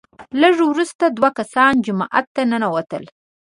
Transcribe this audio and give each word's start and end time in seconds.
لږ 0.41 0.55
وروسته 0.71 1.03
دوه 1.17 1.29
کسان 1.37 1.73
جومات 1.85 2.25
ته 2.35 2.41
ننوتل، 2.51 3.03